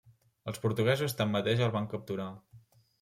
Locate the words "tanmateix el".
1.19-1.75